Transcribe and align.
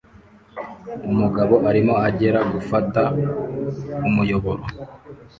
Umugabo 1.11 1.55
arimo 1.69 1.93
agera 2.07 2.39
gufata 2.53 3.01
umuyoboro 4.07 4.63